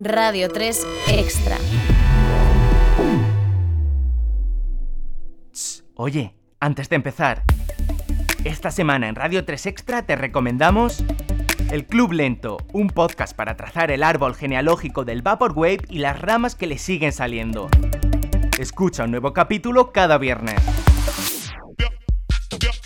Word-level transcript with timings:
Radio 0.00 0.48
3 0.48 0.86
Extra. 1.08 1.56
Oye, 5.94 6.34
antes 6.60 6.88
de 6.88 6.96
empezar, 6.96 7.42
esta 8.44 8.70
semana 8.70 9.08
en 9.08 9.14
Radio 9.14 9.44
3 9.44 9.66
Extra 9.66 10.02
te 10.02 10.16
recomendamos 10.16 11.04
El 11.70 11.86
Club 11.86 12.12
Lento, 12.12 12.56
un 12.72 12.88
podcast 12.88 13.36
para 13.36 13.56
trazar 13.56 13.90
el 13.90 14.02
árbol 14.02 14.34
genealógico 14.34 15.04
del 15.04 15.22
Vaporwave 15.22 15.82
y 15.88 15.98
las 15.98 16.20
ramas 16.20 16.54
que 16.54 16.66
le 16.66 16.78
siguen 16.78 17.12
saliendo. 17.12 17.68
Escucha 18.58 19.04
un 19.04 19.12
nuevo 19.12 19.32
capítulo 19.32 19.92
cada 19.92 20.18
viernes. 20.18 20.60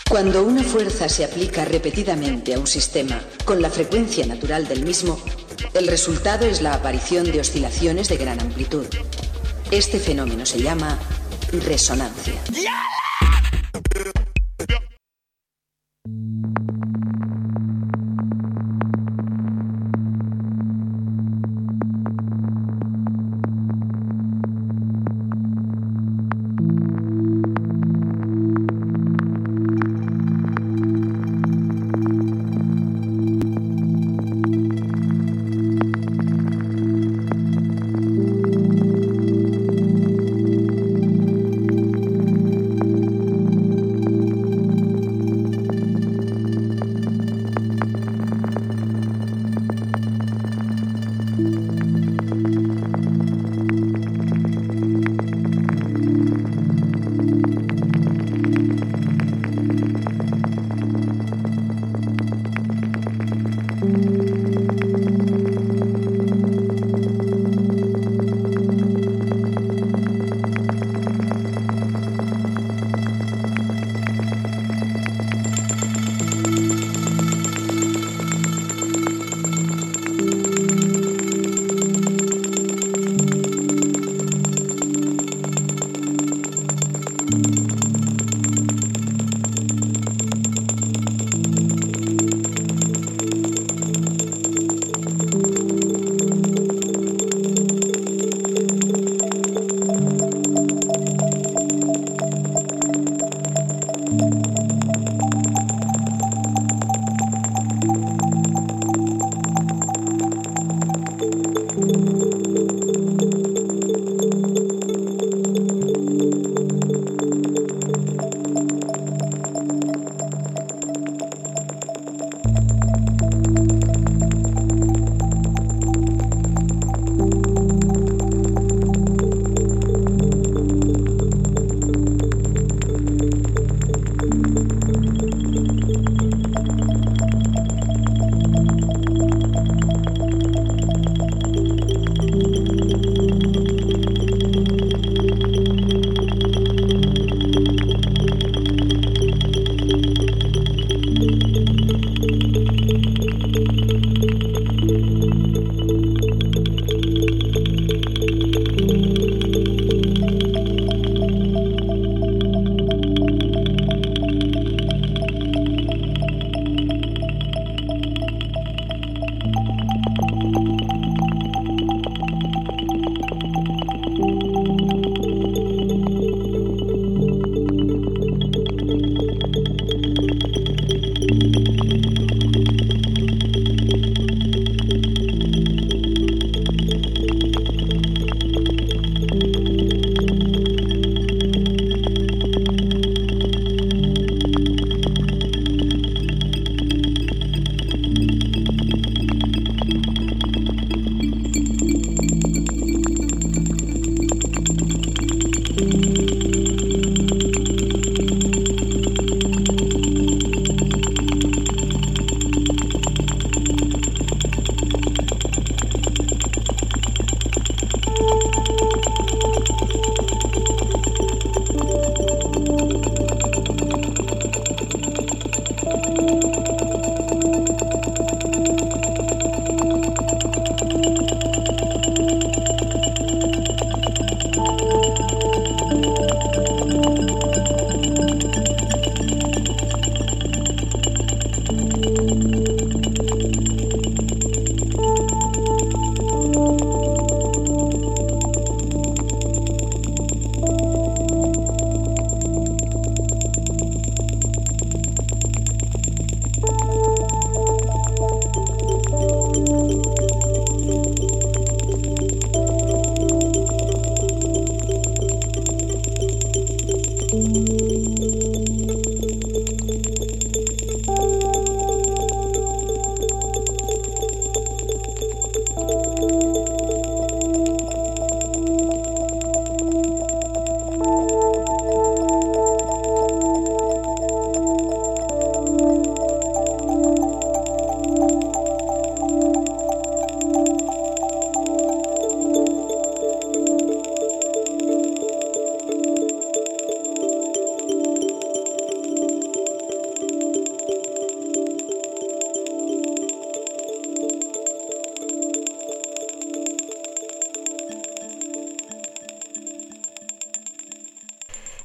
Cuando 0.08 0.42
una 0.42 0.62
fuerza 0.62 1.08
se 1.08 1.24
aplica 1.24 1.66
repetidamente 1.66 2.54
a 2.54 2.58
un 2.58 2.66
sistema 2.66 3.20
con 3.44 3.60
la 3.60 3.68
frecuencia 3.68 4.26
natural 4.26 4.66
del 4.66 4.82
mismo, 4.82 5.18
el 5.74 5.86
resultado 5.86 6.46
es 6.46 6.62
la 6.62 6.74
aparición 6.74 7.30
de 7.30 7.40
oscilaciones 7.40 8.08
de 8.08 8.16
gran 8.16 8.40
amplitud. 8.40 8.86
Este 9.70 9.98
fenómeno 9.98 10.46
se 10.46 10.60
llama 10.60 10.98
resonancia. 11.52 12.34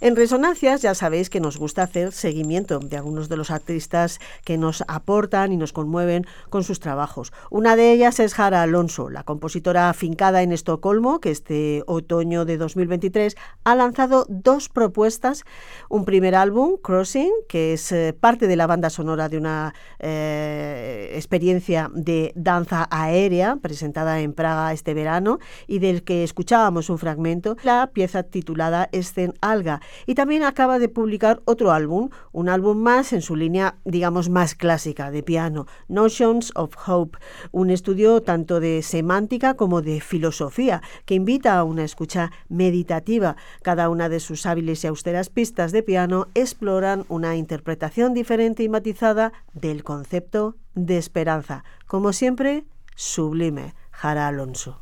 En 0.03 0.17
Resonancias 0.17 0.81
ya 0.81 0.95
sabéis 0.95 1.29
que 1.29 1.39
nos 1.39 1.57
gusta 1.57 1.83
hacer 1.83 2.11
seguimiento 2.11 2.79
de 2.79 2.97
algunos 2.97 3.29
de 3.29 3.37
los 3.37 3.49
artistas 3.51 4.19
que 4.43 4.57
nos 4.57 4.83
aportan 4.89 5.53
y 5.53 5.55
nos 5.55 5.71
conmueven 5.71 6.25
con 6.49 6.65
sus 6.65 6.81
trabajos. 6.81 7.31
Una 7.49 7.77
de 7.77 7.93
ellas 7.93 8.19
es 8.19 8.33
Jara 8.33 8.63
Alonso, 8.63 9.09
la 9.09 9.23
compositora 9.23 9.89
afincada 9.89 10.41
en 10.41 10.51
Estocolmo, 10.51 11.21
que 11.21 11.31
este 11.31 11.83
otoño 11.87 12.43
de 12.43 12.57
2023 12.57 13.37
ha 13.63 13.75
lanzado 13.75 14.25
dos 14.27 14.67
propuestas. 14.67 15.45
Un 15.87 16.03
primer 16.03 16.35
álbum, 16.35 16.75
Crossing, 16.83 17.31
que 17.47 17.71
es 17.71 17.89
eh, 17.93 18.13
parte 18.19 18.47
de 18.47 18.57
la 18.57 18.67
banda 18.67 18.89
sonora 18.89 19.29
de 19.29 19.37
una 19.37 19.73
eh, 19.99 21.13
experiencia 21.15 21.89
de 21.93 22.33
danza 22.35 22.89
aérea 22.91 23.55
presentada 23.61 24.19
en 24.19 24.33
Praga 24.33 24.73
este 24.73 24.93
verano 24.93 25.39
y 25.65 25.79
del 25.79 26.03
que 26.03 26.25
escuchábamos 26.25 26.89
un 26.89 26.97
fragmento, 26.97 27.55
la 27.63 27.89
pieza 27.93 28.23
titulada 28.23 28.89
Escen 28.91 29.33
Alga 29.39 29.79
y 30.05 30.15
también 30.15 30.43
acaba 30.43 30.79
de 30.79 30.89
publicar 30.89 31.41
otro 31.45 31.71
álbum, 31.71 32.09
un 32.31 32.49
álbum 32.49 32.77
más 32.77 33.13
en 33.13 33.21
su 33.21 33.35
línea, 33.35 33.77
digamos, 33.85 34.29
más 34.29 34.55
clásica 34.55 35.11
de 35.11 35.23
piano, 35.23 35.67
Notions 35.87 36.51
of 36.55 36.75
Hope, 36.87 37.17
un 37.51 37.69
estudio 37.69 38.21
tanto 38.21 38.59
de 38.59 38.81
semántica 38.81 39.55
como 39.55 39.81
de 39.81 40.01
filosofía, 40.01 40.81
que 41.05 41.15
invita 41.15 41.57
a 41.57 41.63
una 41.63 41.83
escucha 41.83 42.31
meditativa. 42.49 43.35
Cada 43.61 43.89
una 43.89 44.09
de 44.09 44.19
sus 44.19 44.45
hábiles 44.45 44.83
y 44.83 44.87
austeras 44.87 45.29
pistas 45.29 45.71
de 45.71 45.83
piano 45.83 46.27
exploran 46.33 47.05
una 47.09 47.35
interpretación 47.35 48.13
diferente 48.13 48.63
y 48.63 48.69
matizada 48.69 49.33
del 49.53 49.83
concepto 49.83 50.55
de 50.75 50.97
esperanza. 50.97 51.63
Como 51.87 52.13
siempre, 52.13 52.65
sublime, 52.95 53.73
Jara 53.91 54.27
Alonso. 54.27 54.81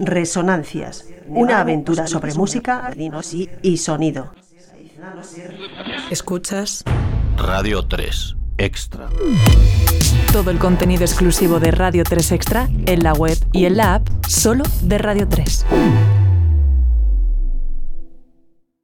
Resonancias, 0.00 1.06
una 1.28 1.60
aventura 1.60 2.06
sobre 2.06 2.34
música, 2.34 2.92
y 3.62 3.76
sonido. 3.78 4.32
Escuchas 6.10 6.84
Radio 7.36 7.86
3 7.86 8.36
Extra. 8.58 9.08
Todo 10.32 10.50
el 10.50 10.58
contenido 10.58 11.02
exclusivo 11.02 11.60
de 11.60 11.70
Radio 11.70 12.04
3 12.04 12.32
Extra 12.32 12.68
en 12.86 13.02
la 13.02 13.12
web 13.12 13.36
y 13.52 13.66
en 13.66 13.76
la 13.76 13.96
app 13.96 14.08
solo 14.28 14.64
de 14.82 14.98
Radio 14.98 15.28
3. 15.28 15.66